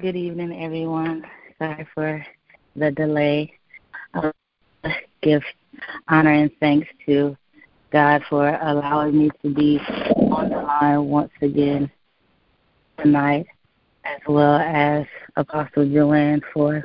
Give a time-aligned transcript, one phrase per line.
[0.00, 1.26] Good evening, everyone.
[1.58, 2.24] Sorry for
[2.74, 3.52] the delay.
[4.14, 4.30] I
[5.20, 5.42] give
[6.08, 7.36] honor and thanks to
[7.92, 9.78] God for allowing me to be
[10.30, 11.90] on the line once again
[12.96, 13.46] tonight,
[14.04, 15.04] as well as
[15.36, 16.82] Apostle Joanne for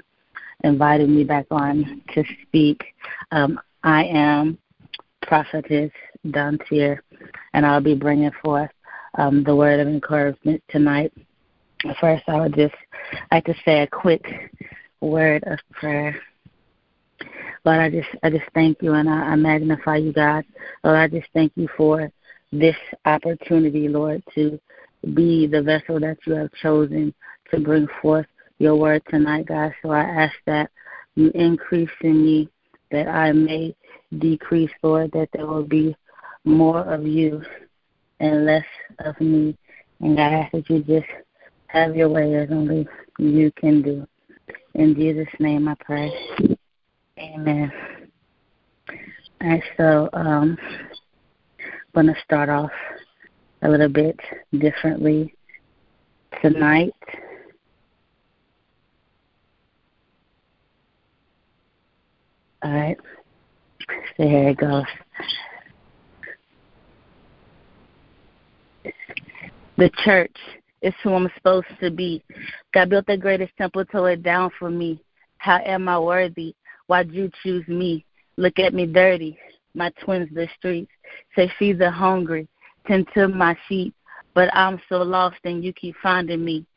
[0.66, 2.84] inviting me back on to speak.
[3.32, 4.58] Um, I am
[5.22, 5.92] Prophetess
[6.28, 7.00] Dontier,
[7.54, 8.72] and I'll be bringing forth
[9.18, 11.14] um, the word of encouragement tonight.
[12.00, 12.76] First, I would just
[13.32, 14.24] like to say a quick
[15.02, 16.20] word of prayer.
[17.64, 20.46] Lord, I just I just thank you and I, I magnify you, God.
[20.84, 22.12] Lord, I just thank you for
[22.52, 24.60] this opportunity, Lord, to
[25.14, 27.14] be the vessel that you have chosen
[27.52, 28.28] to bring forth
[28.60, 29.74] your word tonight, God.
[29.82, 30.70] So I ask that
[31.16, 32.50] you increase in me,
[32.92, 33.76] that I may
[34.20, 35.96] decrease, Lord, that there will be
[36.44, 37.42] more of you
[38.20, 38.66] and less
[39.00, 39.58] of me.
[40.00, 41.08] And God, I ask that you just
[41.76, 42.88] have your way as only
[43.20, 44.08] you can do.
[44.76, 46.10] In Jesus' name I pray.
[47.20, 47.72] Amen.
[49.42, 50.88] All right, so um, I'm
[51.94, 52.72] going to start off
[53.62, 54.18] a little bit
[54.58, 55.36] differently
[56.42, 56.94] tonight.
[62.64, 62.98] All right,
[64.16, 64.86] so here it goes.
[69.78, 70.36] The church
[70.86, 72.24] is who I'm supposed to be.
[72.72, 75.02] God built the greatest temple, tore it down for me.
[75.40, 76.56] How am I worthy?
[76.86, 78.06] Why'd you choose me?
[78.38, 79.38] Look at me dirty.
[79.74, 80.92] My twins the streets.
[81.36, 82.48] Say feed the hungry.
[82.86, 83.96] Tend to my sheep.
[84.36, 86.68] But I'm so lost and you keep finding me.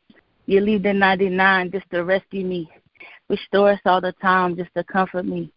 [0.47, 2.67] You leave the 99 just to rescue me.
[3.29, 5.51] Restore us all the time just to comfort me.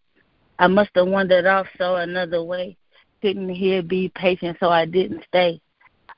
[0.59, 2.77] I must have wandered off so another way.
[3.21, 5.59] Couldn't hear be patient so I didn't stay.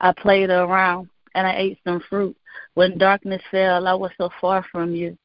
[0.00, 2.36] I played around and I ate some fruit.
[2.74, 5.16] When darkness fell, I was so far from you.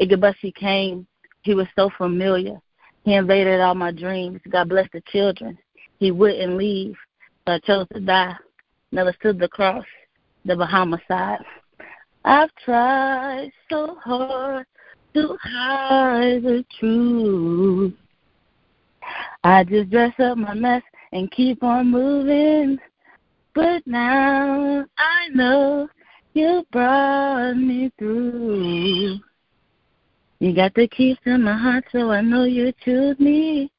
[0.00, 1.06] Ichabusy came.
[1.42, 2.60] He was so familiar.
[3.04, 4.40] He invaded all my dreams.
[4.50, 5.56] God bless the children.
[5.98, 6.96] He wouldn't leave,
[7.46, 8.34] I chose to die.
[8.92, 9.84] Never stood the cross,
[10.44, 11.38] the Bahama side.
[12.24, 14.66] I've tried so hard
[15.14, 17.94] to hide the truth.
[19.44, 20.82] I just dress up my mess
[21.12, 22.78] and keep on moving.
[23.60, 25.86] But now I know
[26.32, 29.18] you brought me through.
[30.38, 33.70] You got the keys to my heart, so I know you choose me.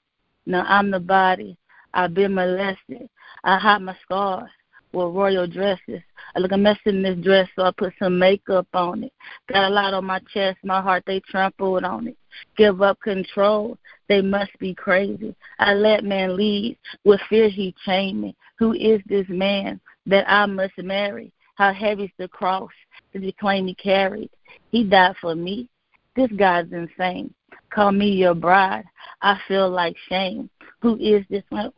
[0.45, 1.57] Now I'm the body.
[1.95, 3.09] I've been molested.
[3.43, 4.51] I hide my scars
[4.93, 6.03] with royal dresses.
[6.35, 9.13] I look a mess in this dress, so I put some makeup on it.
[9.51, 12.17] Got a lot on my chest, my heart, they trampled on it.
[12.55, 13.79] Give up control,
[14.11, 15.33] they must be crazy.
[15.57, 18.35] I let man lead, with fear he chained me.
[18.59, 21.31] Who is this man that I must marry?
[21.55, 22.71] How heavy's the cross
[23.13, 24.29] that he claim he carried?
[24.69, 25.69] He died for me.
[26.17, 27.33] This guy's insane.
[27.69, 28.83] Call me your bride.
[29.21, 30.49] I feel like shame.
[30.81, 31.71] Who is this one?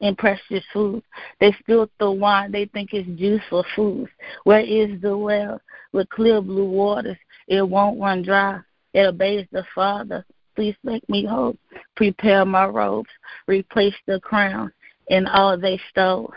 [0.00, 1.02] In precious food.
[1.40, 2.52] They spill the wine.
[2.52, 4.10] They think it's juice for food.
[4.44, 5.58] Where is the well
[5.94, 7.16] with clear blue waters?
[7.48, 8.60] It won't run dry.
[8.92, 10.26] It obeys the Father.
[10.60, 11.56] Please make me whole.
[11.96, 13.08] Prepare my robes.
[13.46, 14.70] Replace the crown
[15.08, 16.30] and all they stole.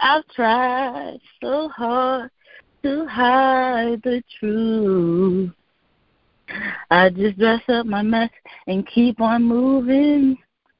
[0.00, 2.32] I've tried so hard
[2.82, 5.52] to hide the truth.
[6.90, 8.30] I just dress up my mess
[8.66, 10.36] and keep on moving.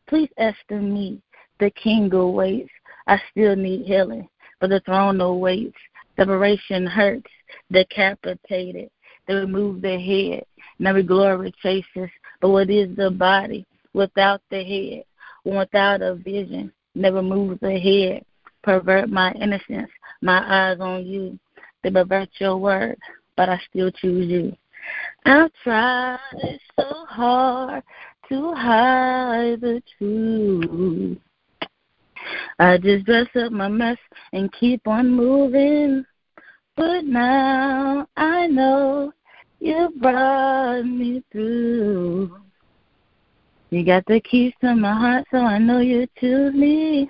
[0.09, 1.23] Please Esther me.
[1.61, 2.73] The king awaits.
[3.07, 4.29] I still need healing,
[4.61, 5.79] but the throne awaits.
[6.17, 7.31] Separation hurts.
[7.71, 8.91] Decapitated.
[9.29, 10.45] They remove the head.
[10.81, 12.11] Never glory chases.
[12.41, 15.05] But what is the body without the head?
[15.45, 18.25] Without a vision, never moves the head.
[18.63, 19.91] Pervert my innocence.
[20.23, 21.39] My eyes on you.
[21.83, 22.99] They pervert your word,
[23.37, 24.57] but I still choose you.
[25.25, 26.19] I've tried
[26.79, 27.83] so hard
[28.29, 31.19] to hide the truth.
[32.59, 33.97] I just dress up my mess
[34.33, 36.05] and keep on moving.
[36.77, 39.13] But now I know
[39.61, 42.37] you brought me through.
[43.71, 47.09] You got the keys to my heart, so I know you choose me.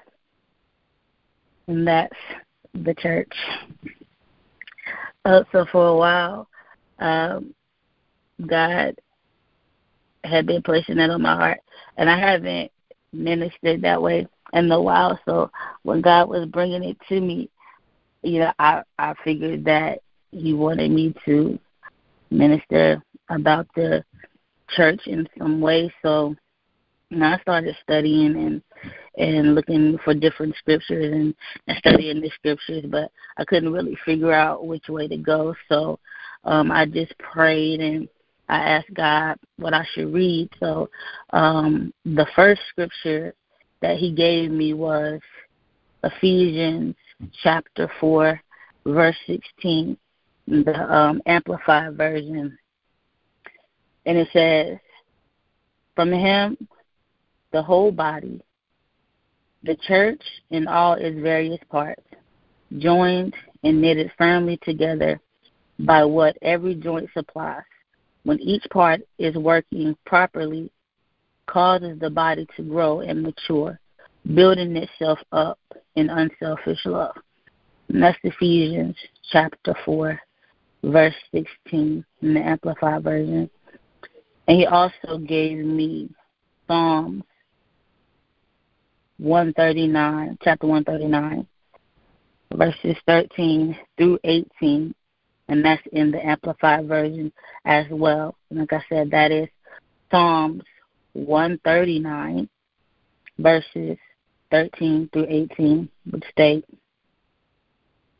[1.68, 2.16] And that's
[2.74, 3.32] the church.
[5.24, 6.48] Uh, so for a while,
[6.98, 7.54] um,
[8.46, 8.96] God
[10.24, 11.60] had been placing that on my heart,
[11.96, 12.70] and I haven't
[13.12, 15.18] ministered that way in a while.
[15.24, 15.50] So
[15.82, 17.48] when God was bringing it to me,
[18.22, 20.00] you know, I I figured that
[20.30, 21.58] He wanted me to
[22.30, 24.04] minister about the
[24.70, 25.92] church in some way.
[26.02, 26.34] So
[27.10, 28.62] and I started studying and
[29.18, 31.34] and looking for different scriptures and,
[31.66, 35.54] and studying the scriptures, but I couldn't really figure out which way to go.
[35.68, 35.98] So
[36.44, 38.08] um, I just prayed and
[38.48, 40.48] I asked God what I should read.
[40.60, 40.88] So
[41.32, 43.34] um, the first scripture
[43.82, 45.20] that He gave me was
[46.02, 46.94] Ephesians
[47.42, 48.40] chapter 4,
[48.86, 49.98] verse 16,
[50.50, 52.58] the um, Amplified Version.
[54.06, 54.78] And it says,
[55.94, 56.56] From Him,
[57.52, 58.40] the whole body,
[59.62, 62.02] the church in all its various parts,
[62.78, 65.20] joined and knitted firmly together
[65.80, 67.62] by what every joint supplies,
[68.24, 70.70] when each part is working properly,
[71.46, 73.78] causes the body to grow and mature,
[74.34, 75.58] building itself up
[75.96, 77.16] in unselfish love.
[77.88, 78.96] And that's Ephesians
[79.32, 80.20] chapter 4,
[80.82, 83.50] verse 16 in the Amplified Version.
[84.48, 86.10] And he also gave me
[86.66, 87.24] Psalms
[89.18, 91.46] 139, chapter 139,
[92.54, 94.94] verses 13 through 18,
[95.48, 97.32] and that's in the Amplified Version
[97.64, 98.34] as well.
[98.48, 99.48] And like I said, that is
[100.10, 100.62] Psalms
[101.12, 102.48] 139,
[103.38, 103.98] verses
[104.50, 106.64] 13 through 18, which state,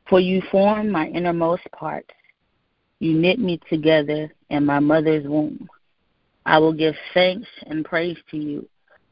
[0.09, 2.11] For you formed my innermost parts.
[3.01, 5.69] You knit me together in my mother's womb.
[6.47, 8.69] I will give thanks and praise to you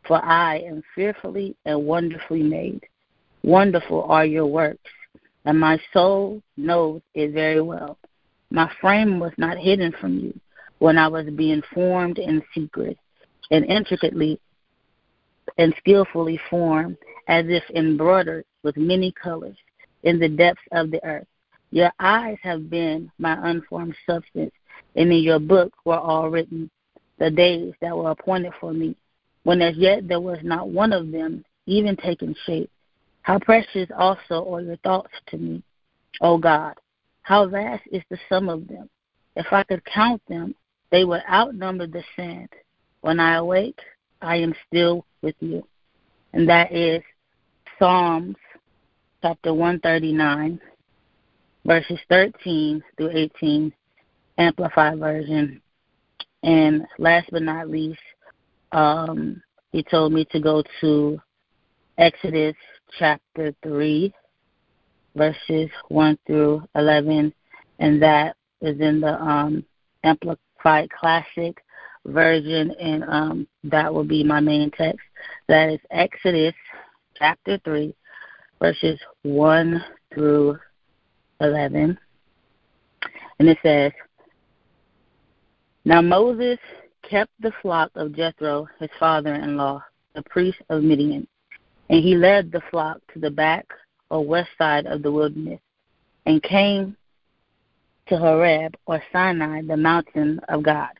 [0.08, 2.80] for I am fearfully and wonderfully made.
[3.44, 4.90] Wonderful are your works,
[5.44, 7.98] and my soul knows it very well.
[8.50, 10.40] My frame was not hidden from you
[10.78, 12.96] when I was being formed in secret
[13.50, 14.40] and intricately
[15.58, 16.96] and skillfully formed,
[17.28, 19.56] as if embroidered with many colors
[20.02, 21.26] in the depths of the earth.
[21.70, 24.52] Your eyes have been my unformed substance,
[24.96, 26.70] and in your book were all written
[27.18, 28.96] the days that were appointed for me
[29.48, 32.70] when as yet there was not one of them even taken shape.
[33.22, 35.62] How precious also are your thoughts to me,
[36.20, 36.74] O God.
[37.22, 38.88] How vast is the sum of them.
[39.36, 40.54] If I could count them,
[40.90, 42.48] they would outnumber the sand.
[43.00, 43.78] When I awake,
[44.20, 45.66] I am still with you.
[46.32, 47.02] And that is
[47.78, 48.36] Psalms
[49.22, 50.60] chapter 139,
[51.68, 53.70] verses 13 through 18,
[54.38, 55.60] Amplified Version.
[56.42, 58.00] And last but not least,
[58.72, 61.20] um, he told me to go to
[61.98, 62.56] Exodus
[62.98, 64.12] chapter 3,
[65.14, 67.34] verses 1 through 11,
[67.80, 69.62] and that is in the um,
[70.04, 71.62] Amplified Classic
[72.06, 75.04] version, and um, that will be my main text.
[75.48, 76.54] That is Exodus
[77.18, 77.94] chapter 3,
[78.58, 79.84] verses 1
[80.14, 80.58] through
[81.40, 81.98] 11.
[83.38, 83.92] And it says,
[85.84, 86.58] Now Moses
[87.08, 89.82] kept the flock of Jethro, his father in law,
[90.14, 91.26] the priest of Midian,
[91.88, 93.66] and he led the flock to the back
[94.10, 95.60] or west side of the wilderness,
[96.26, 96.96] and came
[98.08, 100.90] to Horeb or Sinai, the mountain of God.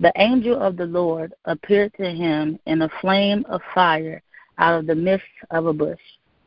[0.00, 4.22] The angel of the Lord appeared to him in a flame of fire
[4.58, 6.00] out of the midst of a bush.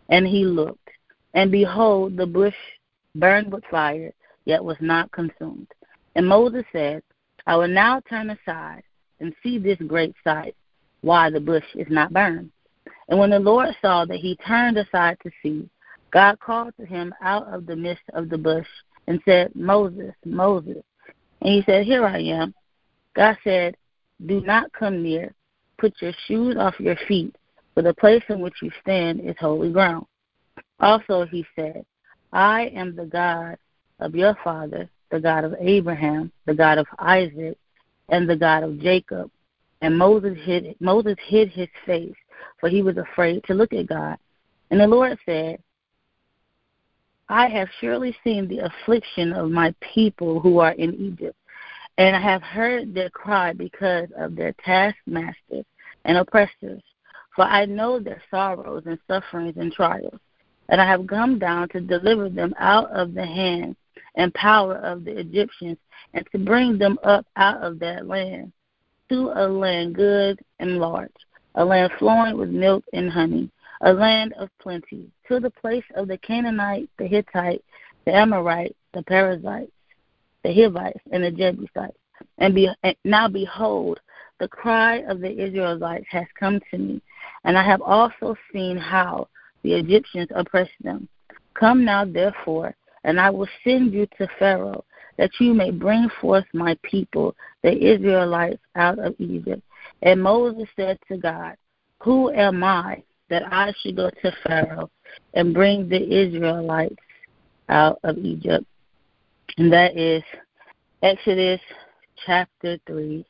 [0.10, 0.90] And he looked,
[1.34, 2.56] and behold, the bush
[3.16, 4.14] burned with fire,
[4.46, 5.68] yet was not consumed.
[6.16, 7.04] And Moses said,
[7.48, 8.84] I will now turn aside
[9.20, 10.56] and see this great sight,
[11.02, 12.52] why the bush is not burned.
[13.10, 15.70] And when the Lord saw that he turned aside to see,
[16.12, 18.68] God called to him out of the midst of the bush
[19.08, 20.84] and said, Moses, Moses.
[21.42, 22.54] And he said, Here I am.
[23.16, 23.76] God said,
[24.26, 25.34] Do not come near.
[25.78, 27.36] Put your shoes off your feet,
[27.74, 30.06] for the place in which you stand is holy ground.
[30.80, 31.86] Also he said,
[32.34, 33.58] I am the God
[34.00, 37.58] of your father, the God of Abraham, the God of Isaac,
[38.10, 39.30] and the God of Jacob.
[39.82, 42.16] And Moses hid Moses hid his face,
[42.60, 44.18] for he was afraid to look at God.
[44.70, 45.60] And the Lord said,
[47.28, 51.38] I have surely seen the affliction of my people who are in Egypt,
[51.98, 55.66] and I have heard their cry because of their taskmasters
[56.06, 56.82] and oppressors.
[57.36, 60.20] For I know their sorrows and sufferings and trials,
[60.72, 63.76] and I have come down to deliver them out of the hand
[64.16, 65.78] and power of the Egyptians,
[66.14, 68.52] and to bring them up out of that land
[69.10, 71.12] to a land good and large,
[71.56, 73.50] a land flowing with milk and honey,
[73.82, 77.64] a land of plenty, to the place of the Canaanite, the Hittite,
[78.06, 79.72] the Amorite, the Perizzites,
[80.44, 81.98] the Hivites, and the Jebusites.
[82.38, 84.00] And, be, and now behold,
[84.40, 87.02] the cry of the Israelites has come to me,
[87.44, 89.28] and I have also seen how
[89.64, 91.08] the Egyptians oppressed them.
[91.54, 94.84] Come now, therefore, and I will send you to Pharaoh,
[95.18, 99.62] that you may bring forth my people, the Israelites, out of Egypt.
[100.02, 101.56] And Moses said to God,
[102.02, 104.90] Who am I that I should go to Pharaoh
[105.34, 106.96] and bring the Israelites
[107.70, 108.66] out of Egypt?
[109.58, 110.24] And that is
[111.04, 111.60] Exodus
[112.26, 113.26] chapter 3,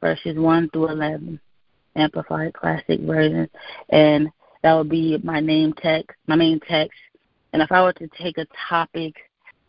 [0.00, 1.40] verses 1 through 11,
[1.96, 3.48] Amplified Classic Version.
[3.90, 4.30] And
[4.62, 6.98] that would be my name text, my main text.
[7.52, 9.14] And if I were to take a topic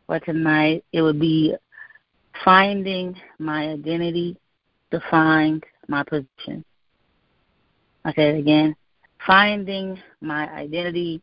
[0.08, 1.56] for tonight, it would be
[2.44, 4.38] finding my identity
[4.92, 6.64] to find my position.
[8.06, 8.76] I say it again.
[9.26, 11.22] Finding my identity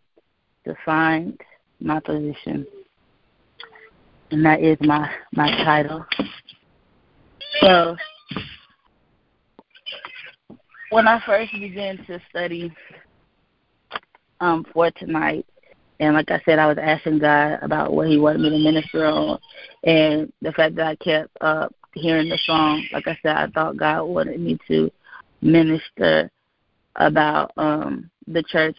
[0.65, 1.39] to find
[1.81, 2.67] my position.
[4.31, 6.05] And that is my, my title.
[7.61, 7.97] So
[10.91, 12.73] when I first began to study
[14.41, 15.47] um, for tonight,
[16.01, 19.05] and like I said, I was asking God about what He wanted me to minister
[19.05, 19.39] on,
[19.85, 23.77] and the fact that I kept uh, hearing the song, like I said, I thought
[23.77, 24.91] God wanted me to
[25.43, 26.31] minister
[26.97, 28.77] about um, the church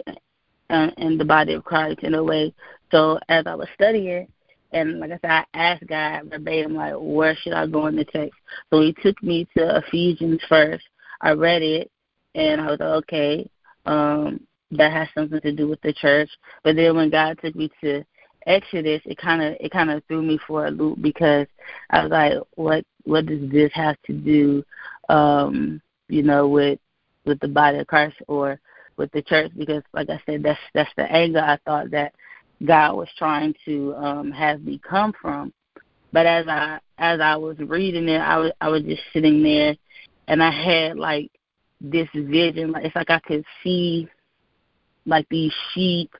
[0.69, 2.53] and, and the body of Christ in a way.
[2.91, 4.27] So as I was studying,
[4.73, 8.05] and like I said, I asked God verbatim, like, where should I go in the
[8.05, 8.39] text?
[8.71, 10.83] So He took me to Ephesians first.
[11.21, 11.91] I read it,
[12.35, 13.49] and I was like, okay,
[13.85, 14.39] um,
[14.71, 16.29] that has something to do with the church.
[16.63, 18.03] But then when God took me to
[18.47, 21.47] Exodus, it kind of it kind of threw me for a loop because
[21.89, 24.63] I was like, what what does this have to do,
[25.09, 26.79] um, you know, with
[27.25, 28.59] with the body of Christ or
[28.97, 29.51] with the church?
[29.57, 32.13] Because like I said, that's that's the angle I thought that
[32.65, 35.53] God was trying to um, have me come from.
[36.11, 39.75] But as I as I was reading it, I was I was just sitting there,
[40.27, 41.31] and I had like
[41.79, 42.71] this vision.
[42.71, 44.09] Like it's like I could see
[45.05, 46.11] like these sheep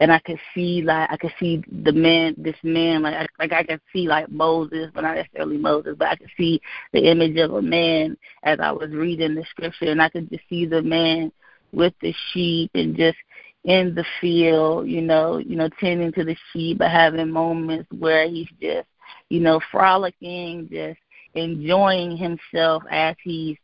[0.00, 3.52] and I could see like I could see the man, this man, like I, like
[3.52, 6.60] I could see like Moses, but not necessarily Moses, but I could see
[6.92, 10.44] the image of a man as I was reading the scripture, and I could just
[10.48, 11.32] see the man
[11.72, 13.18] with the sheep and just
[13.64, 18.28] in the field, you know, you know, tending to the sheep, but having moments where
[18.28, 18.88] he's just,
[19.28, 21.00] you know, frolicking, just
[21.34, 23.56] enjoying himself as he's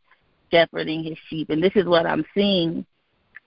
[0.50, 2.84] shepherding his sheep, and this is what I'm seeing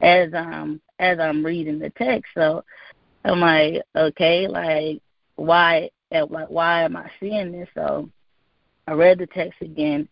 [0.01, 2.31] as um as I'm reading the text.
[2.33, 2.63] So
[3.25, 5.01] I'm like, okay, like
[5.35, 7.69] why like why am I seeing this?
[7.73, 8.09] So
[8.87, 10.07] I read the text again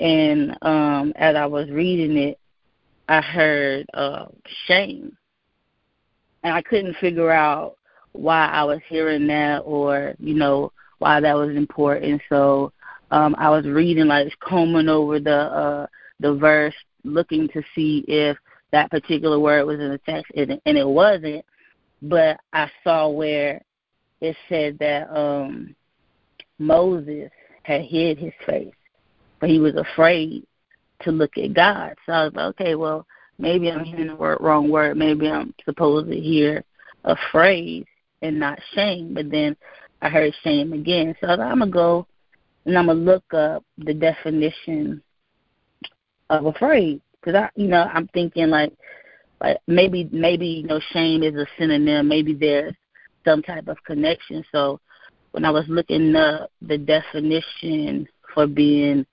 [0.00, 2.38] and um as I was reading it
[3.08, 4.26] I heard uh
[4.66, 5.16] shame.
[6.44, 7.76] And I couldn't figure out
[8.12, 12.20] why I was hearing that or, you know, why that was important.
[12.28, 12.72] So
[13.10, 15.86] um I was reading like combing over the uh
[16.20, 18.36] the verse looking to see if
[18.72, 21.44] that particular word was in the text, and, and it wasn't.
[22.02, 23.62] But I saw where
[24.20, 25.74] it said that um,
[26.58, 27.30] Moses
[27.62, 28.74] had hid his face,
[29.40, 30.46] but he was afraid
[31.02, 31.94] to look at God.
[32.06, 33.06] So I was like, okay, well,
[33.38, 34.96] maybe I'm hearing the word, wrong word.
[34.96, 36.64] Maybe I'm supposed to hear
[37.04, 37.86] afraid
[38.22, 39.14] and not shame.
[39.14, 39.56] But then
[40.02, 41.14] I heard shame again.
[41.20, 42.06] So I was like, I'm going to go
[42.66, 45.02] and I'm going to look up the definition
[46.30, 48.72] of afraid because I, you know, I'm thinking like,
[49.40, 52.08] like maybe maybe you know shame is a synonym.
[52.08, 52.74] Maybe there's
[53.24, 54.44] some type of connection.
[54.52, 54.80] So
[55.32, 59.06] when I was looking up the definition for being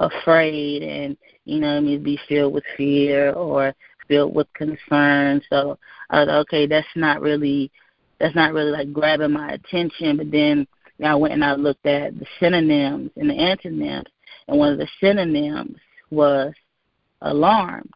[0.00, 3.74] afraid and you know I mean be filled with fear or
[4.08, 5.42] filled with concern.
[5.50, 5.78] So
[6.10, 7.70] I was like, okay, that's not really
[8.18, 10.16] that's not really like grabbing my attention.
[10.16, 10.66] But then
[10.98, 14.08] you know, I went and I looked at the synonyms and the antonyms,
[14.48, 15.76] and one of the synonyms
[16.10, 16.52] was
[17.22, 17.92] alarmed.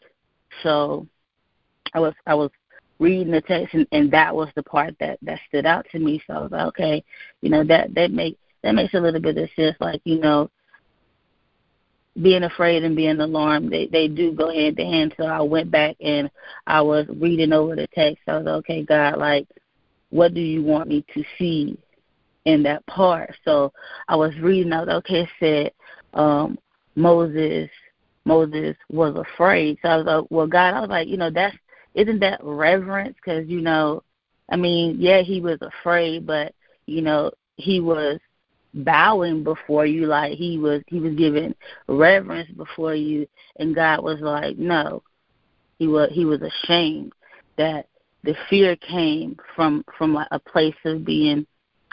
[0.62, 1.06] So
[1.94, 2.50] I was I was
[2.98, 6.22] reading the text and, and that was the part that that stood out to me.
[6.26, 7.04] So I was like, okay,
[7.40, 9.76] you know that that make that makes a little bit of sense.
[9.80, 10.50] Like you know,
[12.20, 15.14] being afraid and being alarmed they they do go hand to hand.
[15.16, 16.30] So I went back and
[16.66, 18.22] I was reading over the text.
[18.26, 19.46] I was like, okay, God, like
[20.10, 21.78] what do you want me to see
[22.44, 23.34] in that part?
[23.44, 23.72] So
[24.08, 24.70] I was reading.
[24.70, 25.72] Like, okay, it said
[26.18, 26.58] um,
[26.94, 27.70] Moses
[28.24, 29.78] Moses was afraid.
[29.82, 31.56] So I was like, well, God, I was like, you know, that's
[31.94, 33.16] isn't that reverence?
[33.16, 34.02] Because you know,
[34.50, 36.54] I mean, yeah, he was afraid, but
[36.86, 38.18] you know, he was
[38.74, 41.54] bowing before you, like he was he was giving
[41.88, 43.26] reverence before you,
[43.56, 45.02] and God was like, no,
[45.78, 47.12] he was he was ashamed
[47.58, 47.86] that
[48.24, 51.46] the fear came from from like a place of being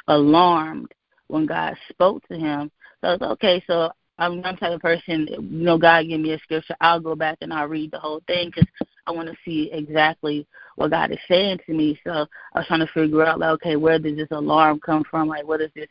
[0.07, 0.91] alarmed
[1.27, 2.71] when God spoke to him.
[3.01, 3.63] So I was okay.
[3.67, 5.27] So I'm type of person.
[5.29, 8.21] You know, God give me a scripture, I'll go back and I'll read the whole
[8.27, 8.67] thing because
[9.07, 10.45] I want to see exactly
[10.75, 11.99] what God is saying to me.
[12.03, 15.29] So I was trying to figure out, like, okay, where does this alarm come from?
[15.29, 15.87] Like, where does this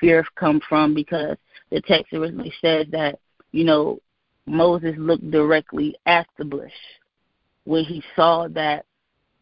[0.00, 0.94] fear come from?
[0.94, 1.36] Because
[1.70, 3.18] the text originally says that
[3.50, 3.98] you know
[4.46, 6.72] Moses looked directly at the bush
[7.64, 8.84] when he saw that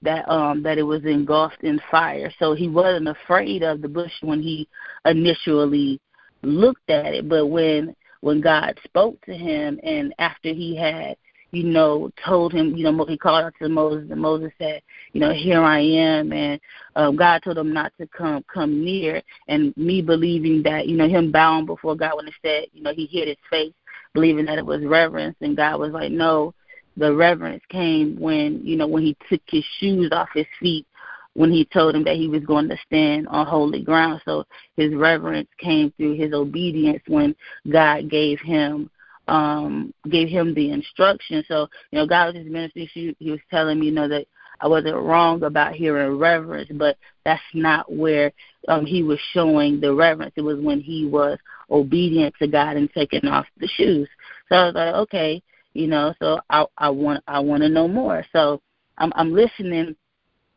[0.03, 2.33] that um that it was engulfed in fire.
[2.39, 4.67] So he wasn't afraid of the bush when he
[5.05, 6.01] initially
[6.43, 7.29] looked at it.
[7.29, 11.17] But when when God spoke to him, and after he had
[11.53, 15.21] you know, told him, you know, he called out to Moses, and Moses said, you
[15.21, 16.61] know, here I am, and
[16.95, 21.09] um, God told him not to come come near, and me believing that, you know,
[21.09, 23.73] him bowing before God when he said, you know, he hid his face,
[24.15, 26.55] believing that it was reverence, and God was like, no,
[26.97, 30.87] the reverence came when, you know, when he took his shoes off his feet,
[31.35, 34.21] when he told him that he was going to stand on holy ground.
[34.25, 34.45] So
[34.77, 37.35] his reverence came through his obedience when
[37.71, 38.91] God gave him
[39.29, 41.45] um gave him the instruction.
[41.47, 42.91] So, you know, God was his ministry.
[42.93, 44.27] He, he was telling me, you know, that
[44.61, 48.33] I wasn't wrong about hearing reverence, but that's not where
[48.69, 50.33] um he was showing the reverence.
[50.37, 51.39] It was when he was
[51.71, 54.09] obedient to God and taking off the shoes.
[54.49, 55.43] So I was like, okay,
[55.75, 58.25] you know, so I I want I want to know more.
[58.33, 58.61] So
[58.99, 59.95] I'm I'm listening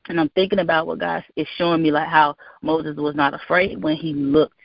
[0.09, 3.81] and I'm thinking about what God is showing me like how Moses was not afraid
[3.81, 4.59] when he looked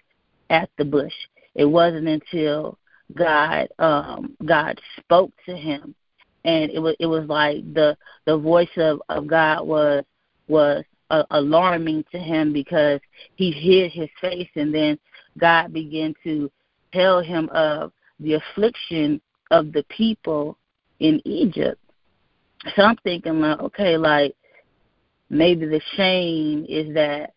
[0.51, 1.13] at the bush.
[1.55, 2.79] It wasn't until
[3.15, 5.95] God um God spoke to him
[6.45, 7.97] and it was it was like the
[8.27, 10.05] the voice of of God was
[10.49, 13.01] was uh, alarming to him because
[13.37, 14.99] he hid his face and then
[15.39, 16.51] God began to
[16.93, 19.21] tell him of the affliction
[19.51, 20.59] of the people
[21.01, 21.81] in Egypt.
[22.75, 24.35] So I'm thinking like okay like
[25.31, 27.35] maybe the shame is that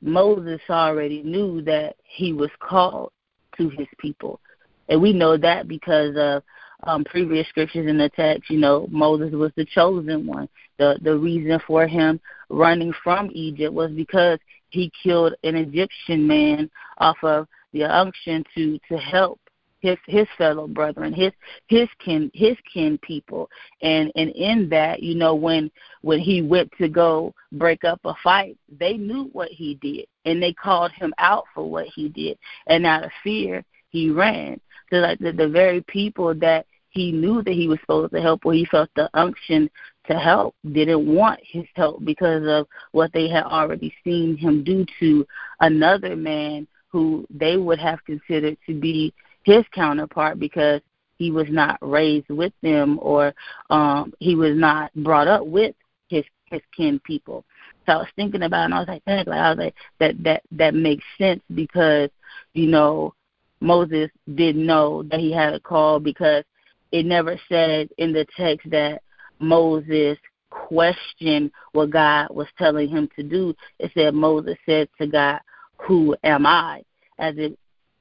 [0.00, 3.12] Moses already knew that he was called
[3.56, 4.40] to his people
[4.88, 6.42] and we know that because of
[6.84, 8.50] um, previous scriptures in the text.
[8.50, 10.48] You know, Moses was the chosen one.
[10.78, 14.38] The the reason for him running from Egypt was because
[14.70, 19.40] he killed an Egyptian man off of the unction to to help
[19.82, 21.32] his his fellow brethren, his
[21.66, 23.50] his kin his kin people,
[23.82, 28.14] and and in that, you know, when when he went to go break up a
[28.22, 32.38] fight, they knew what he did, and they called him out for what he did,
[32.68, 34.60] and out of fear, he ran.
[34.90, 38.44] To like the, the very people that he knew that he was supposed to help
[38.44, 39.70] or he felt the unction
[40.06, 44.84] to help didn't want his help because of what they had already seen him do
[45.00, 45.26] to
[45.60, 50.80] another man who they would have considered to be his counterpart because
[51.18, 53.34] he was not raised with them or
[53.70, 55.74] um he was not brought up with
[56.08, 57.44] his his kin people.
[57.86, 59.74] So I was thinking about it and I was like, Heck, like I was like
[59.98, 62.10] that that that makes sense because,
[62.54, 63.14] you know,
[63.60, 66.44] Moses didn't know that he had a call because
[66.92, 69.02] it never said in the text that
[69.38, 70.18] Moses
[70.50, 73.54] questioned what God was telling him to do.
[73.78, 75.40] It said Moses said to God,
[75.86, 76.82] Who am I?
[77.18, 77.52] As if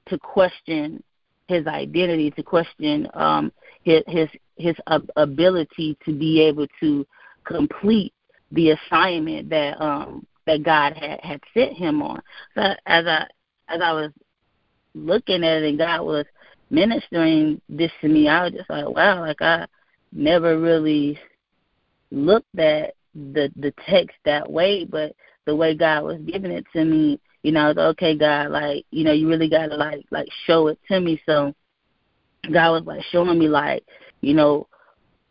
[0.08, 1.02] to question
[1.52, 3.52] his identity, to question um,
[3.84, 4.76] his his his
[5.16, 7.06] ability to be able to
[7.44, 8.14] complete
[8.52, 12.22] the assignment that um, that God had had sent him on.
[12.56, 13.28] So as I
[13.68, 14.12] as I was
[14.94, 16.26] looking at it and God was
[16.70, 19.68] ministering this to me, I was just like, wow, like I
[20.12, 21.20] never really
[22.12, 26.86] looked at the the text that way, but the way God was giving it to
[26.86, 30.80] me, you know, okay, God, like, you know, you really gotta like like show it
[30.88, 31.22] to me.
[31.26, 31.54] So
[32.52, 33.84] God was like showing me like,
[34.22, 34.68] you know,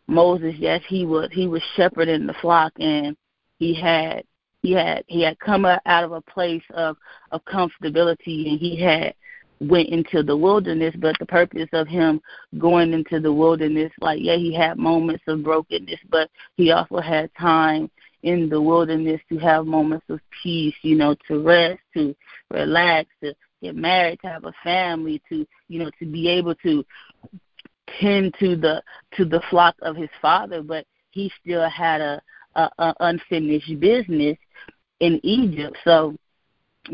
[0.07, 3.15] Moses, yes, he was he was shepherding the flock and
[3.59, 4.23] he had
[4.61, 6.97] he had he had come out of a place of
[7.31, 9.13] of comfortability and he had
[9.61, 12.19] went into the wilderness, but the purpose of him
[12.57, 17.29] going into the wilderness, like, yeah, he had moments of brokenness, but he also had
[17.39, 17.89] time
[18.23, 22.15] in the wilderness to have moments of peace, you know, to rest, to
[22.49, 26.85] relax, to get married, to have a family, to, you know, to be able to
[27.99, 28.81] tend to the
[29.15, 32.21] to the flock of his father, but he still had a,
[32.55, 34.37] a, a unfinished business
[34.99, 35.77] in Egypt.
[35.83, 36.15] So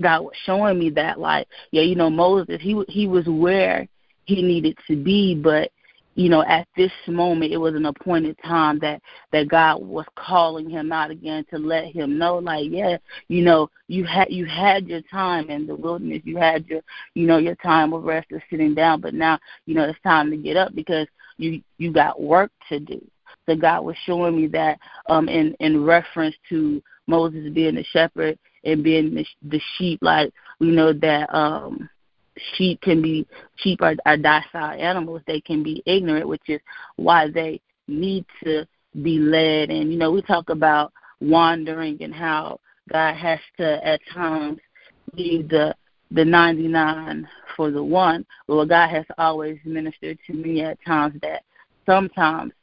[0.01, 3.87] God was showing me that, like, yeah, you know, Moses, he he was where
[4.25, 5.71] he needed to be, but
[6.17, 10.67] you know, at this moment, it was an appointed time that that God was calling
[10.67, 14.87] him out again to let him know, like, yeah, you know, you had you had
[14.87, 16.81] your time in the wilderness, you had your,
[17.13, 20.31] you know, your time of rest of sitting down, but now, you know, it's time
[20.31, 21.05] to get up because
[21.37, 22.99] you you got work to do.
[23.45, 28.39] So God was showing me that um in in reference to Moses being a shepherd
[28.63, 29.99] and being the, the sheep.
[30.01, 31.87] Like we know that um
[32.55, 35.21] sheep can be sheep are, are docile animals.
[35.27, 36.61] They can be ignorant, which is
[36.95, 38.65] why they need to
[39.01, 39.69] be led.
[39.69, 42.59] And you know, we talk about wandering and how
[42.91, 44.59] God has to at times
[45.13, 45.75] leave the
[46.11, 48.25] the 99 for the one.
[48.47, 51.43] Well, God has always ministered to me at times that
[51.85, 52.53] sometimes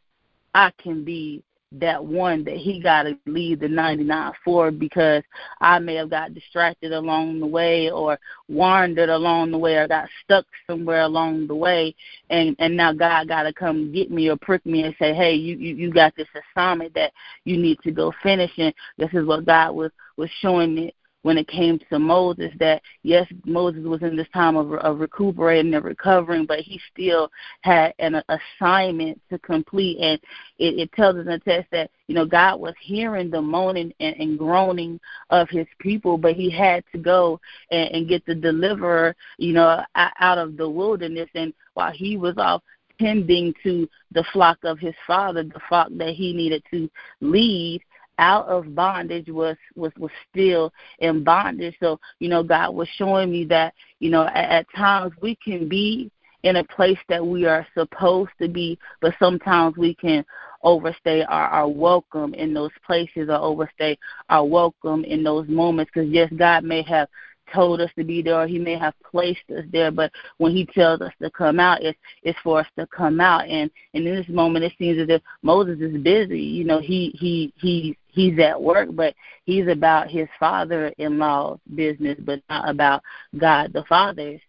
[0.55, 1.43] I can be
[1.81, 5.23] that one that he got to leave the 99 for because
[5.61, 10.09] I may have got distracted along the way or wandered along the way or got
[10.23, 11.95] stuck somewhere along the way
[12.31, 15.35] and and now God got to come get me or prick me and say, "Hey,
[15.35, 17.13] you you, you got this assignment that
[17.45, 21.39] you need to go finish." And this is what God was was showing me when
[21.39, 25.83] it came to Moses that yes, Moses was in this time of, of recuperating and
[25.83, 27.31] recovering, but he still
[27.63, 29.97] had an assignment to complete.
[29.99, 30.21] And
[30.59, 33.91] it, it tells us in the text that you know God was hearing the moaning
[34.01, 38.35] and, and groaning of His people, but He had to go and, and get the
[38.35, 41.31] deliverer, you know, out of the wilderness.
[41.35, 42.63] And while He was off
[43.01, 46.89] tending to the flock of his father, the flock that he needed to
[47.21, 47.83] lead,
[48.19, 51.77] out of bondage was was was still in bondage.
[51.81, 55.69] So you know god was showing me that you know at, at times we can
[55.69, 56.11] be
[56.45, 60.25] in a place that we are supposed to be but sometimes we can
[60.63, 63.97] overstay our, our welcome in those places or overstay
[64.29, 65.91] our welcome in those moments.
[65.95, 67.09] Because yes god may have
[67.53, 70.65] told us to be there or he may have placed us there but when he
[70.65, 73.47] tells us to come out it's it's for us to come out.
[73.47, 76.41] And, and in this moment it seems as if moses is busy.
[76.41, 81.59] You know he he he he's at work but he's about his father in law's
[81.75, 83.03] business but not about
[83.39, 84.41] god the father's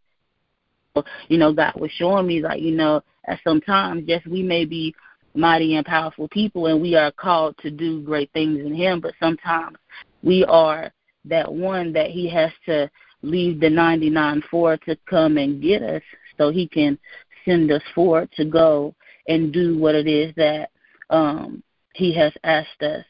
[1.28, 4.94] you know god was showing me like you know at sometimes yes we may be
[5.34, 9.14] mighty and powerful people and we are called to do great things in him but
[9.20, 9.76] sometimes
[10.24, 10.92] we are
[11.26, 12.90] that one that he has to
[13.22, 16.04] leave the 99 for to come and get us
[16.38, 16.98] so he can
[17.44, 18.94] send us forward to go
[19.28, 20.70] and do what it is that
[21.10, 21.62] um
[21.94, 23.04] he has asked us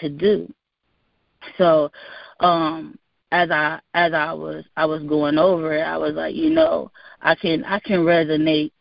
[0.00, 0.52] to do
[1.56, 1.90] so
[2.40, 2.98] um
[3.32, 6.90] as i as i was i was going over it i was like you know
[7.22, 8.72] i can i can resonate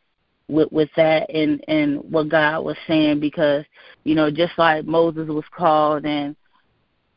[0.47, 3.65] with with that and and what god was saying because
[4.03, 6.35] you know just like moses was called and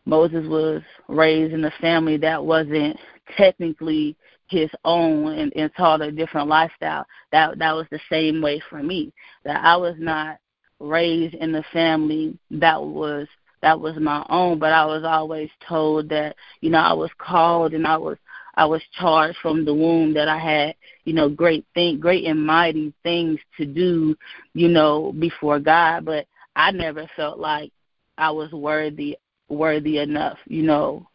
[0.07, 2.97] Moses was raised in a family that wasn't
[3.37, 4.17] technically
[4.49, 7.07] his own and, and taught a different lifestyle.
[7.33, 9.13] That that was the same way for me.
[9.45, 10.39] That I was not
[10.81, 13.29] raised in a family that was
[13.63, 17.75] that was my own, but I was always told that, you know, I was called
[17.75, 18.17] and I was
[18.55, 22.45] I was charged from the womb that I had, you know, great thing great and
[22.45, 24.17] mighty things to do,
[24.55, 27.73] you know, before God, but I never felt like
[28.19, 29.17] I was worthy
[29.49, 31.07] worthy enough, you know,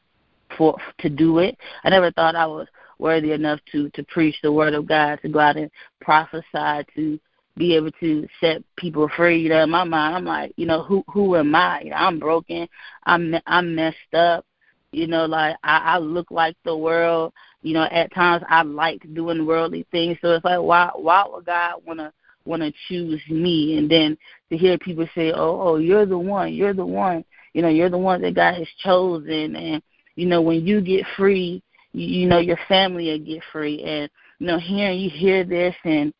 [0.57, 1.57] for to do it.
[1.83, 2.67] I never thought I was
[2.99, 7.19] worthy enough to to preach the word of God, to go out and prophesy, to
[7.57, 9.39] be able to set people free.
[9.41, 11.81] You know, in my mind, I'm like, you know, who who am I?
[11.81, 12.67] You know, I'm broken.
[13.05, 14.45] I'm I'm messed up.
[14.91, 17.33] You know, like I, I look like the world.
[17.61, 20.17] You know, at times I like doing worldly things.
[20.21, 22.13] So it's like, why why would God wanna
[22.45, 23.77] wanna choose me?
[23.77, 24.17] And then
[24.49, 27.23] to hear people say, oh oh, you're the one, you're the one
[27.55, 29.81] you know, you're the one that God has chosen, and
[30.17, 31.63] you know, when you get free,
[31.93, 33.81] you, you know your family will get free.
[33.81, 36.13] And you know, hearing you hear this, and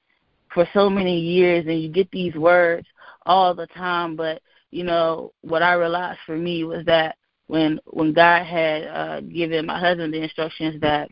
[0.56, 2.88] for so many years, and you get these words
[3.28, 4.15] all the time.
[4.15, 4.41] But
[4.72, 9.68] you know, what I realized for me was that when when God had uh, given
[9.68, 11.12] my husband the instructions that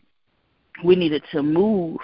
[0.82, 1.98] we needed to move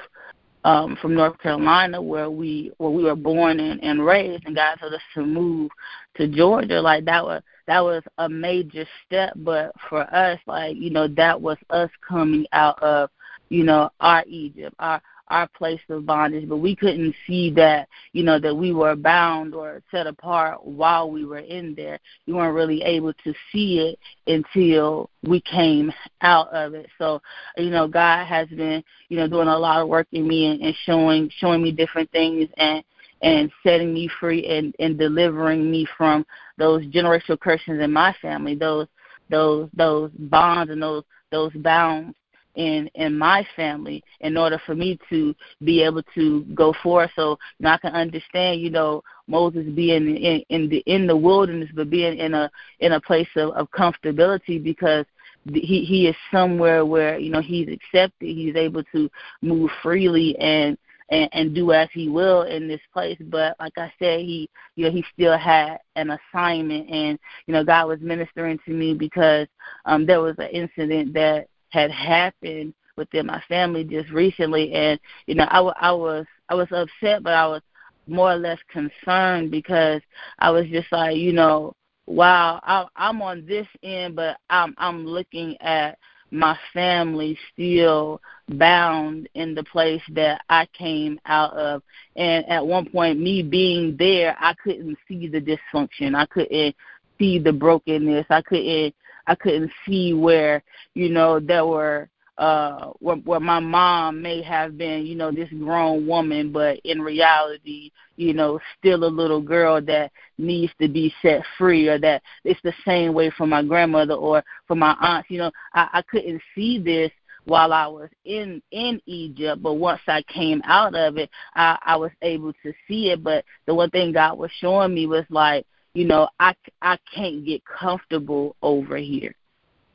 [0.63, 4.77] um, from North Carolina, where we where we were born and, and raised, and God
[4.77, 5.73] told us to move
[6.17, 6.81] to Georgia.
[6.81, 11.41] Like that was that was a major step but for us like you know that
[11.41, 13.09] was us coming out of
[13.49, 18.23] you know our egypt our our place of bondage but we couldn't see that you
[18.23, 21.99] know that we were bound or set apart while we were in there.
[22.27, 26.89] We weren't really able to see it until we came out of it.
[26.99, 27.23] So
[27.57, 30.61] you know god has been you know doing a lot of work in me and,
[30.61, 32.85] and showing showing me different things and
[33.23, 36.25] and setting me free and, and delivering me from
[36.57, 38.87] those generational curses in my family, those
[39.29, 42.17] those those bonds and those those bounds
[42.61, 47.39] in in my family in order for me to be able to go forth so
[47.59, 51.71] you know, I can understand you know Moses being in in the in the wilderness
[51.75, 55.07] but being in a in a place of, of comfortability because
[55.53, 59.11] he he is somewhere where you know he's accepted he's able to
[59.43, 60.77] move freely and
[61.11, 63.19] and, and do as he will in this place.
[63.21, 67.65] But like I said, he you know he still had an assignment, and you know
[67.65, 69.47] God was ministering to me because
[69.85, 75.35] um, there was an incident that had happened within my family just recently, and you
[75.35, 77.63] know I, was I was upset, but I was
[78.07, 80.03] more or less concerned because
[80.39, 81.75] I was just like you know
[82.07, 85.99] wow I, I'm on this end, but I'm I'm looking at
[86.31, 91.83] my family still bound in the place that I came out of.
[92.17, 96.15] And at one point, me being there, I couldn't see the dysfunction.
[96.15, 96.77] I couldn't
[97.19, 98.27] see the brokenness.
[98.31, 98.95] I couldn't
[99.31, 100.61] I couldn't see where
[100.95, 105.49] you know there were uh where, where my mom may have been you know this
[105.51, 111.15] grown woman but in reality you know still a little girl that needs to be
[111.23, 115.31] set free or that it's the same way for my grandmother or for my aunts
[115.31, 117.13] you know i i couldn't see this
[117.47, 121.97] while I was in in Egypt, but once I came out of it, I, I
[121.97, 123.25] was able to see it.
[123.25, 127.45] But the one thing God was showing me was like, you know, I I can't
[127.45, 129.35] get comfortable over here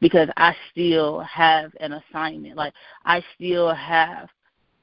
[0.02, 2.58] because I still have an assignment.
[2.58, 2.74] Like
[3.06, 4.30] I still have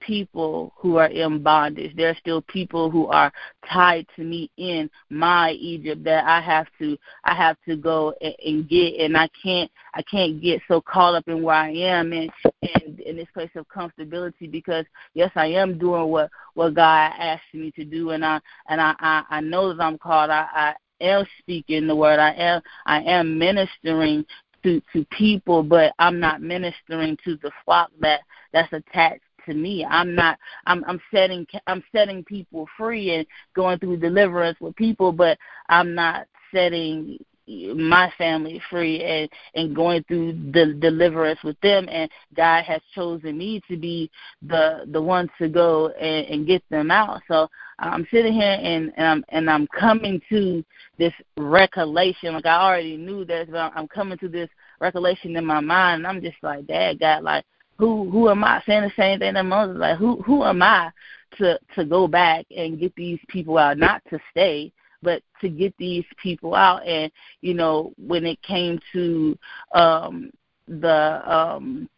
[0.01, 1.95] people who are in bondage.
[1.97, 3.33] There are still people who are
[3.71, 8.35] tied to me in my Egypt that I have to I have to go and,
[8.45, 12.13] and get and I can't I can't get so caught up in where I am
[12.13, 12.31] and
[12.75, 17.55] and in this place of comfortability because yes I am doing what what God asked
[17.55, 20.75] me to do and I and I I, I know that I'm called I, I
[21.03, 22.19] am speaking the word.
[22.19, 24.25] I am I am ministering
[24.63, 28.21] to to people, but I'm not ministering to the flock that
[28.53, 29.85] that's attached to me.
[29.85, 35.13] I'm not I'm I'm setting I'm setting people free and going through deliverance with people,
[35.13, 35.39] but
[35.69, 42.11] I'm not setting my family free and and going through the deliverance with them and
[42.37, 44.11] God has chosen me to be
[44.43, 47.21] the the one to go and, and get them out.
[47.27, 50.65] So I'm sitting here and, and I'm and I'm coming to
[50.99, 52.35] this recollection.
[52.35, 54.49] Like I already knew this, but I'm coming to this
[54.81, 57.45] recollection in my mind and I'm just like, Dad God like
[57.79, 60.91] who who am I saying the same thing that Moses like who who am I
[61.39, 65.75] to to go back and get these people out, not to stay, but to get
[65.79, 66.87] these people out.
[66.87, 67.11] And
[67.41, 69.39] you know, when it came to
[69.75, 70.31] um
[70.69, 71.89] the um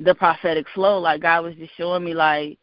[0.00, 2.58] the prophetic flow, like God was just showing me like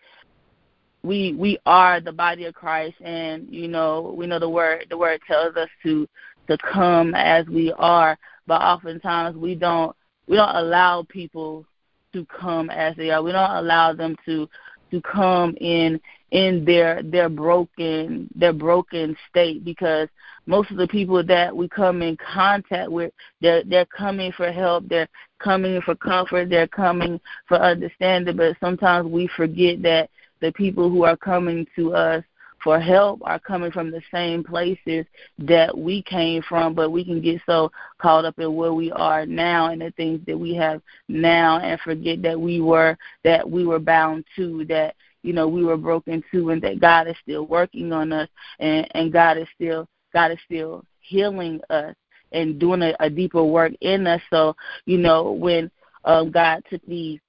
[1.04, 4.98] we we are the body of Christ and you know, we know the word the
[4.98, 6.08] word tells us to
[6.48, 9.96] to come as we are, but oftentimes we don't
[10.28, 11.66] we don't allow people
[12.14, 13.22] to come as they are.
[13.22, 14.50] We don't allow them to
[14.96, 16.00] to come in
[16.32, 20.08] in their their broken their broken state because
[20.48, 24.88] most of the people that we come in contact with they're they're coming for help
[24.88, 25.08] they're
[25.40, 30.10] coming for comfort they're coming for understanding but sometimes we forget that
[30.42, 32.24] the people who are coming to us
[32.66, 35.06] for help are coming from the same places
[35.38, 39.24] that we came from, but we can get so caught up in where we are
[39.24, 43.68] now and the things that we have now and forget that we were that we
[43.68, 47.46] were bound to that you know we were broken to and that God is still
[47.46, 51.96] working on us and and God is still God is still healing us
[52.32, 54.22] and doing a, a deeper work in us.
[54.32, 54.56] So
[54.88, 55.70] you know when
[56.04, 57.22] um, God took me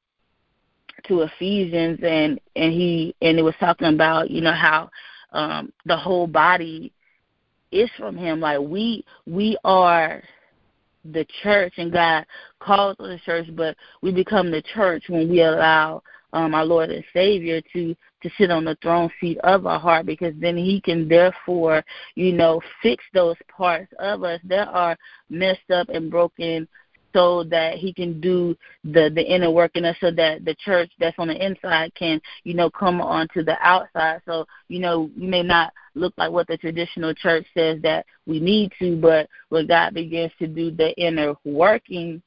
[1.08, 4.88] to Ephesians and and he and it was talking about you know how
[5.36, 6.92] um, the whole body
[7.70, 8.40] is from Him.
[8.40, 10.22] Like we we are
[11.04, 12.26] the church, and God
[12.58, 16.90] calls us the church, but we become the church when we allow um, our Lord
[16.90, 20.80] and Savior to to sit on the throne seat of our heart, because then He
[20.80, 24.96] can therefore, you know, fix those parts of us that are
[25.28, 26.66] messed up and broken
[27.16, 30.90] so that he can do the the inner work in us so that the church
[30.98, 34.20] that's on the inside can you know come onto the outside.
[34.26, 38.38] So you know we may not look like what the traditional church says that we
[38.38, 42.22] need to but when god begins to do the inner working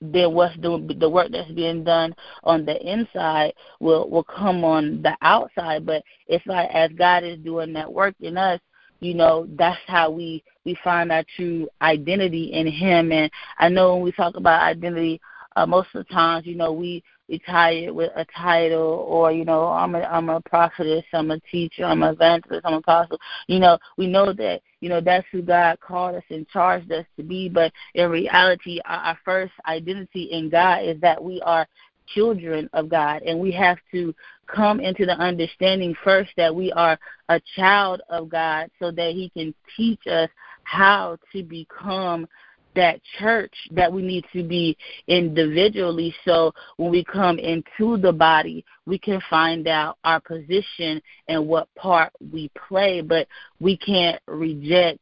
[0.00, 5.02] then what's doing the work that's being done on the inside will will come on
[5.02, 5.84] the outside.
[5.84, 8.60] But it's like as god is doing that work in us
[9.04, 13.12] you know that's how we we find our true identity in him.
[13.12, 15.20] And i know when we talk about identity
[15.56, 19.30] uh, most of the times you know we we tie it with a title or
[19.30, 22.78] you know i'm a i'm a prophetess i'm a teacher i'm an evangelist i'm an
[22.80, 23.18] apostle.
[23.46, 27.06] You know we know that you know that's who god called us and charged us
[27.16, 27.48] to be.
[27.48, 31.66] But in reality our, our first identity in god is that we are
[32.06, 34.14] children of God, and we have to
[34.46, 39.30] come into the understanding first that we are a child of God so that He
[39.30, 40.28] can teach us
[40.64, 42.26] how to become
[42.74, 46.12] that church that we need to be individually.
[46.24, 51.72] So when we come into the body we can find out our position and what
[51.74, 53.26] part we play but
[53.60, 55.00] we can't reject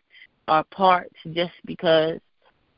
[0.48, 2.18] our parts just because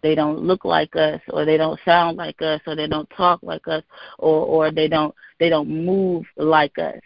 [0.05, 3.43] they don't look like us or they don't sound like us or they don't talk
[3.43, 3.83] like us
[4.19, 7.01] or or they don't they don't move like us.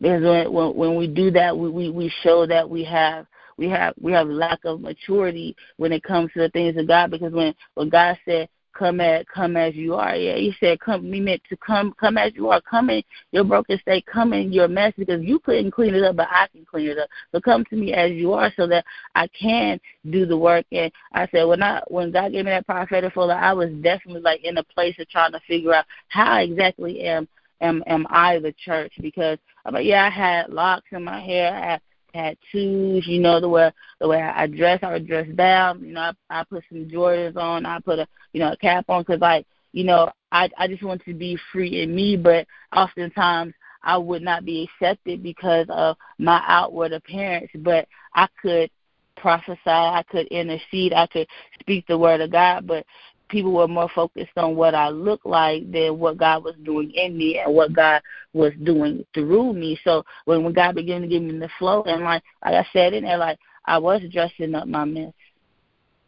[0.00, 3.94] Because when when we do that we we, we show that we have we have
[4.00, 7.12] we have lack of maturity when it comes to the things of God.
[7.12, 10.16] Because when when God said come at come as you are.
[10.16, 12.60] Yeah, he said come me meant to come come as you are.
[12.60, 16.16] Come in your broken state, come in your mess because you couldn't clean it up,
[16.16, 17.08] but I can clean it up.
[17.32, 19.80] So come to me as you are so that I can
[20.10, 20.66] do the work.
[20.72, 24.22] And I said when I when God gave me that prophetic fuller, I was definitely
[24.22, 27.28] like in a place of trying to figure out how exactly am
[27.60, 31.54] am am I the church because I'm like, yeah, I had locks in my hair,
[31.54, 31.80] I had
[32.12, 33.70] tattoos, you know, the way
[34.00, 35.84] the way I dress, I would dress down.
[35.84, 38.86] You know, I, I put some Jordans on, I put a you know a cap
[38.88, 42.46] on because like you know I I just want to be free in me, but
[42.74, 48.70] oftentimes I would not be accepted because of my outward appearance, but I could
[49.16, 51.26] prophesy, I could intercede, I could
[51.60, 52.84] speak the word of God, but
[53.32, 57.16] people were more focused on what I looked like than what God was doing in
[57.16, 58.02] me and what God
[58.34, 59.80] was doing through me.
[59.82, 62.92] So when when God began to give me the flow and like like I said
[62.92, 65.12] in there, like I was dressing up my mess.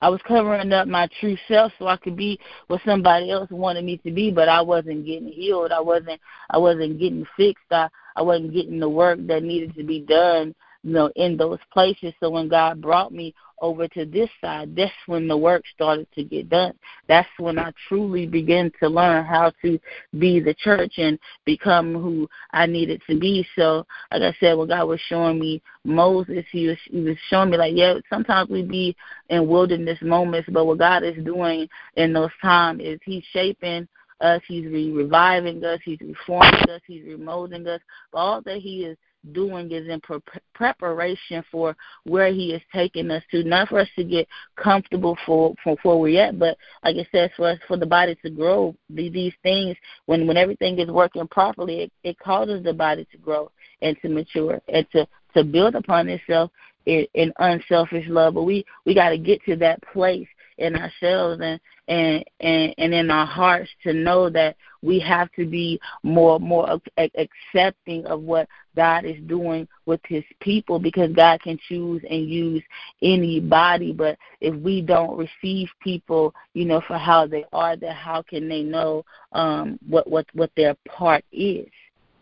[0.02, 3.86] I was covering up my true self so I could be what somebody else wanted
[3.86, 5.72] me to be, but I wasn't getting healed.
[5.72, 7.64] I wasn't I wasn't getting fixed.
[7.70, 11.58] I I wasn't getting the work that needed to be done you know, in those
[11.72, 12.12] places.
[12.20, 16.22] So when God brought me over to this side, that's when the work started to
[16.22, 16.74] get done.
[17.08, 19.80] That's when I truly began to learn how to
[20.18, 23.46] be the church and become who I needed to be.
[23.56, 27.50] So, like I said, when God was showing me Moses, He was He was showing
[27.50, 28.94] me like, yeah, sometimes we be
[29.30, 33.88] in wilderness moments, but what God is doing in those times is He's shaping
[34.20, 37.80] us, He's re- reviving us, He's reforming us, He's remolding us.
[38.12, 38.98] But all that He is
[39.32, 40.20] doing is in pre-
[40.54, 45.54] preparation for where He is taking us to, not for us to get comfortable for
[45.62, 48.74] for where we're at, but like it says for us for the body to grow.
[48.90, 53.50] These things, when when everything is working properly, it, it causes the body to grow
[53.82, 56.50] and to mature and to to build upon itself
[56.86, 58.34] in, in unselfish love.
[58.34, 62.94] But we we got to get to that place in ourselves and and and and
[62.94, 68.48] in our hearts to know that we have to be more more accepting of what
[68.74, 72.62] God is doing with his people because God can choose and use
[73.02, 73.92] anybody.
[73.92, 78.48] But if we don't receive people you know for how they are then how can
[78.48, 81.66] they know um what what what their part is?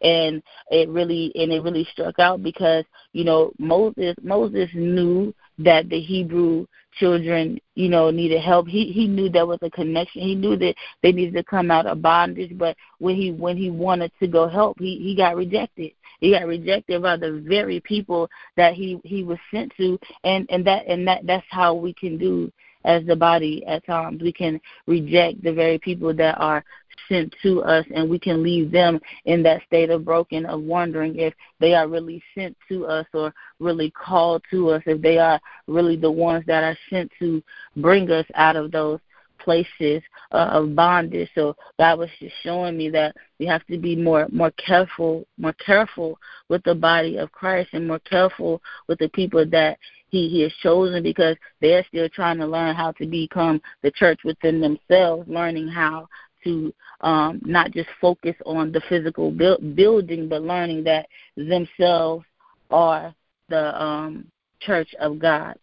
[0.02, 5.88] And it really and it really struck out because you know Moses Moses knew that
[5.88, 6.66] the Hebrew
[6.98, 8.68] children, you know, needed help.
[8.68, 10.22] He he knew there was a connection.
[10.22, 13.70] He knew that they needed to come out of bondage, but when he when he
[13.70, 15.92] wanted to go help, he he got rejected.
[16.20, 20.66] He got rejected by the very people that he he was sent to, and and
[20.66, 22.52] that and that that's how we can do
[22.84, 24.22] as the body at times.
[24.22, 26.64] We can reject the very people that are
[27.08, 31.18] sent to us, and we can leave them in that state of broken, of wondering
[31.18, 35.40] if they are really sent to us or really called to us, if they are
[35.66, 37.42] really the ones that are sent to
[37.76, 39.00] bring us out of those
[39.38, 41.28] places uh, of bondage.
[41.34, 45.54] So God was just showing me that we have to be more more careful, more
[45.54, 46.18] careful
[46.48, 49.78] with the body of Christ, and more careful with the people that
[50.12, 54.20] He He has chosen, because they're still trying to learn how to become the church
[54.24, 56.06] within themselves, learning how
[56.44, 62.26] to um, not just focus on the physical build, building, but learning that themselves
[62.70, 63.14] are
[63.48, 64.26] the um,
[64.60, 65.56] church of God.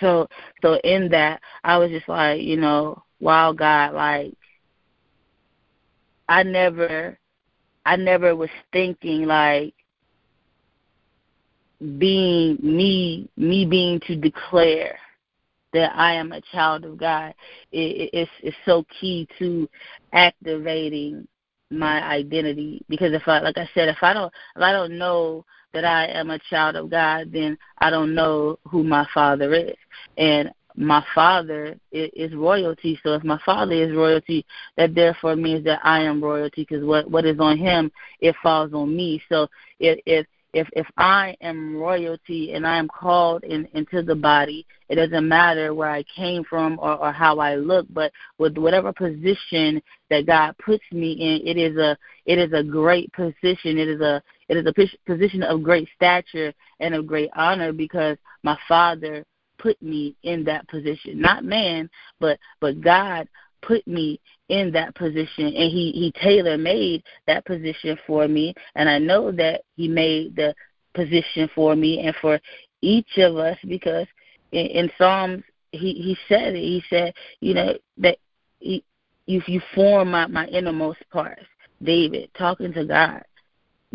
[0.00, 0.26] So,
[0.60, 4.34] so in that, I was just like, you know, wow, God, like,
[6.28, 7.18] I never,
[7.86, 9.74] I never was thinking like
[11.98, 14.98] being me, me being to declare
[15.74, 17.34] that I am a child of God.
[17.72, 19.68] It, it's it's so key to
[20.12, 21.26] activating
[21.70, 22.82] my identity.
[22.88, 25.44] Because if I like I said if I don't if I don't know
[25.74, 29.76] that I am a child of God then I don't know who my father is.
[30.16, 32.98] And my father is royalty.
[33.02, 34.46] So if my father is royalty
[34.76, 38.72] that therefore means that I am royalty because what what is on him it falls
[38.72, 39.20] on me.
[39.28, 39.48] So
[39.80, 44.64] if if if if I am royalty and I am called in, into the body,
[44.88, 48.92] it doesn't matter where I came from or, or how I look, but with whatever
[48.92, 53.78] position that God puts me in, it is a it is a great position.
[53.78, 58.16] It is a it is a position of great stature and of great honor because
[58.42, 59.24] my Father
[59.58, 61.20] put me in that position.
[61.20, 61.90] Not man,
[62.20, 63.28] but but God
[63.66, 68.88] put me in that position and he he tailor made that position for me and
[68.88, 70.54] I know that he made the
[70.94, 72.40] position for me and for
[72.82, 74.06] each of us because
[74.52, 75.42] in, in Psalms
[75.72, 78.18] he he said it he said you know that
[78.58, 78.84] he,
[79.26, 81.42] you you form my my innermost parts
[81.82, 83.24] David talking to God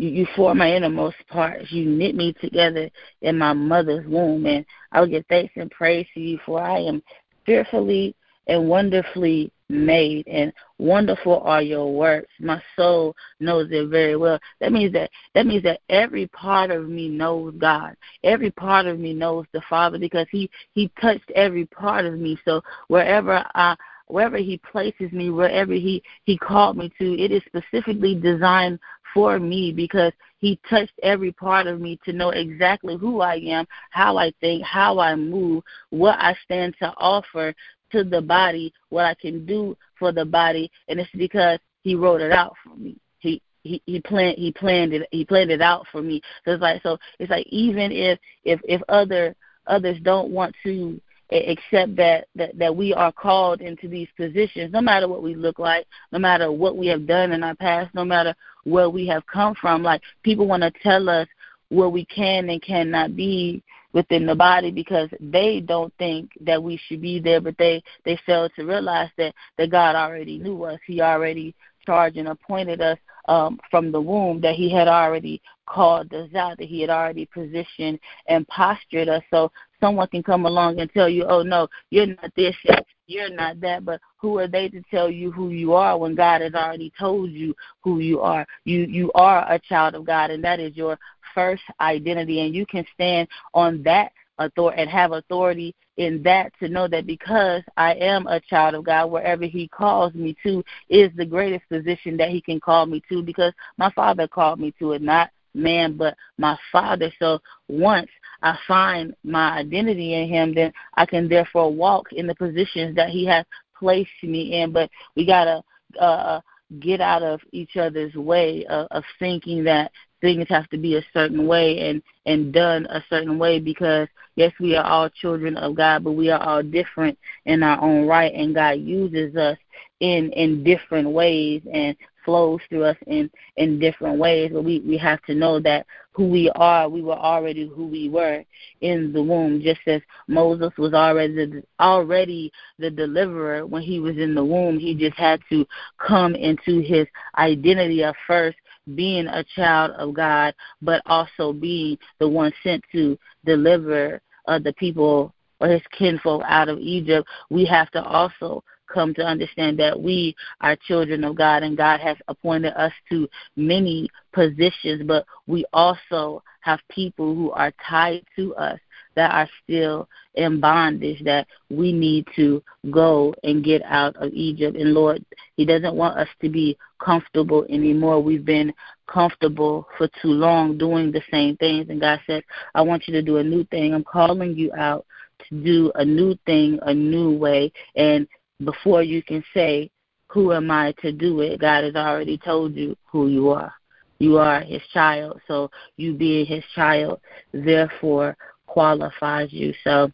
[0.00, 1.70] you, you form my innermost parts.
[1.70, 2.88] You knit me together
[3.20, 4.46] in my mother's womb.
[4.46, 7.02] And I will give thanks and praise to you, for I am
[7.44, 8.14] fearfully
[8.50, 12.32] and wonderfully made and wonderful are your works.
[12.40, 14.40] My soul knows it very well.
[14.60, 17.94] That means that that means that every part of me knows god.
[18.24, 22.38] Every part of me knows the father because he he touched every part of me.
[22.44, 23.76] So wherever i
[24.08, 28.80] wherever he places me wherever he he called me to it is specifically designed
[29.14, 33.66] for me because he touched every part of me to know exactly who I am,
[33.90, 37.54] how I think, how I move, what I stand to offer
[37.92, 42.20] to the body, what I can do for the body, and it's because he wrote
[42.20, 42.96] it out for me.
[43.18, 46.20] He he he planned he planned it he planned it out for me.
[46.44, 49.34] So it's like so it's like even if if if other
[49.66, 51.00] others don't want to
[51.32, 55.60] accept that, that that we are called into these positions no matter what we look
[55.60, 58.34] like no matter what we have done in our past no matter
[58.64, 61.28] where we have come from like people want to tell us
[61.68, 63.62] where we can and cannot be
[63.92, 68.18] within the body because they don't think that we should be there but they they
[68.26, 72.98] fail to realize that that God already knew us he already charged and appointed us
[73.28, 77.26] um, from the womb that he had already called us out, that he had already
[77.26, 79.22] positioned and postured us.
[79.30, 83.30] So someone can come along and tell you, oh, no, you're not this yet, you're
[83.30, 83.84] not that.
[83.84, 87.30] But who are they to tell you who you are when God has already told
[87.30, 88.46] you who you are?
[88.64, 90.98] You you are a child of God, and that is your
[91.34, 96.68] first identity, and you can stand on that authority and have authority in that to
[96.68, 101.10] know that because I am a child of God, wherever He calls me to is
[101.16, 104.92] the greatest position that He can call me to because my Father called me to
[104.92, 107.12] it, not man, but my Father.
[107.18, 108.08] So once
[108.42, 113.10] I find my identity in Him, then I can therefore walk in the positions that
[113.10, 113.44] He has
[113.78, 114.72] placed me in.
[114.72, 115.62] But we gotta
[116.00, 116.40] uh,
[116.78, 119.90] get out of each other's way of, of thinking that
[120.20, 124.52] things have to be a certain way and and done a certain way because yes
[124.60, 128.32] we are all children of God but we are all different in our own right
[128.34, 129.58] and God uses us
[130.00, 134.50] in in different ways and flows through us in in different ways.
[134.52, 138.08] But we we have to know that who we are we were already who we
[138.08, 138.44] were
[138.80, 144.16] in the womb just as Moses was already the, already the deliverer when he was
[144.16, 144.78] in the womb.
[144.78, 145.66] He just had to
[145.98, 147.06] come into his
[147.36, 148.58] identity of first
[148.94, 154.72] being a child of God, but also being the one sent to deliver uh, the
[154.74, 160.00] people or his kinfolk out of Egypt, we have to also come to understand that
[160.00, 165.64] we are children of God and God has appointed us to many positions, but we
[165.72, 168.80] also have people who are tied to us
[169.20, 174.78] that are still in bondage that we need to go and get out of Egypt.
[174.78, 175.22] And Lord,
[175.56, 178.22] He doesn't want us to be comfortable anymore.
[178.22, 178.72] We've been
[179.06, 181.90] comfortable for too long doing the same things.
[181.90, 182.42] And God said,
[182.74, 183.92] I want you to do a new thing.
[183.92, 185.04] I'm calling you out
[185.50, 187.70] to do a new thing, a new way.
[187.94, 188.26] And
[188.64, 189.90] before you can say,
[190.28, 191.60] Who am I to do it?
[191.60, 193.74] God has already told you who you are.
[194.18, 195.40] You are his child.
[195.46, 197.20] So you being his child,
[197.52, 198.36] therefore
[198.70, 199.74] qualifies you.
[199.82, 200.12] So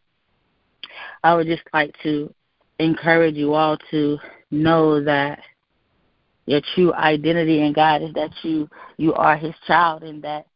[1.22, 2.32] I would just like to
[2.78, 4.18] encourage you all to
[4.50, 5.40] know that
[6.46, 10.46] your true identity in God is that you you are his child and that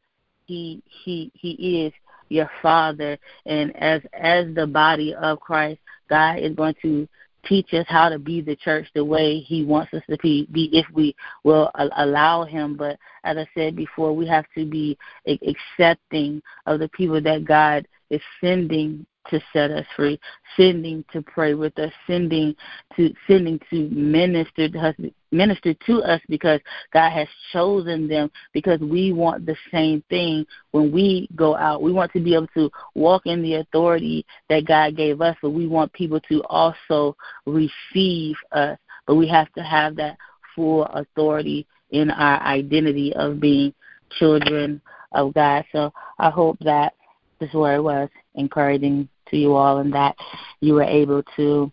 [0.46, 1.92] he he he is
[2.30, 7.08] your father and as as the body of Christ God is going to
[7.44, 10.68] teach us how to be the church the way he wants us to be, be
[10.72, 11.14] if we
[11.44, 12.76] will allow him.
[12.76, 17.86] But as i said before we have to be accepting of the people that god
[18.10, 20.20] is sending to set us free,
[20.56, 22.54] sending to pray with us, sending
[22.96, 24.94] to sending to minister to us,
[25.32, 26.60] minister to us because
[26.92, 31.82] God has chosen them because we want the same thing when we go out.
[31.82, 35.50] We want to be able to walk in the authority that God gave us, but
[35.50, 37.16] we want people to also
[37.46, 38.78] receive us.
[39.06, 40.16] But we have to have that
[40.54, 43.74] full authority in our identity of being
[44.18, 44.80] children
[45.12, 45.64] of God.
[45.72, 46.94] So I hope that
[47.40, 50.16] this word was encouraging to you all and that
[50.60, 51.72] you were able to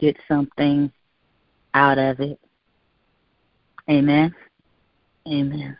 [0.00, 0.92] get something
[1.74, 2.38] out of it.
[3.88, 4.34] Amen.
[5.26, 5.76] Amen.